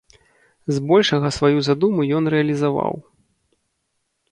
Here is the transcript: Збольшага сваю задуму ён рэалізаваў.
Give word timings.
Збольшага 0.77 1.27
сваю 1.37 1.59
задуму 1.69 2.01
ён 2.21 2.33
рэалізаваў. 2.37 2.93